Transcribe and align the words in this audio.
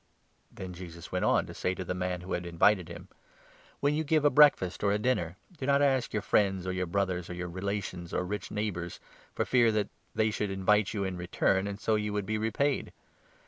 Then 0.51 0.73
Jesus 0.73 1.11
went 1.11 1.25
on 1.25 1.45
to 1.45 1.53
say 1.53 1.75
to 1.75 1.85
the 1.85 1.93
man 1.93 2.21
who 2.21 2.33
had 2.33 2.43
invited 2.47 2.87
12 2.87 2.97
him: 3.01 3.07
"When 3.81 3.93
you 3.93 4.03
give 4.03 4.25
a 4.25 4.31
breakfast 4.31 4.83
or 4.83 4.91
a 4.91 4.97
dinner, 4.97 5.37
do 5.55 5.67
not 5.67 5.83
ask 5.83 6.11
your 6.11 6.23
friends, 6.23 6.65
or 6.65 6.71
your 6.71 6.87
brothers, 6.87 7.29
or 7.29 7.35
your 7.35 7.47
relations, 7.47 8.11
or 8.11 8.23
rich 8.25 8.49
neighbours, 8.49 8.99
for 9.35 9.45
fear 9.45 9.71
that 9.73 9.89
they 10.15 10.31
should 10.31 10.49
invite 10.49 10.95
you 10.95 11.03
in 11.03 11.17
return, 11.17 11.67
and 11.67 11.79
so 11.79 11.93
you 11.93 12.15
should 12.15 12.25
be 12.25 12.39
repaid. 12.39 12.93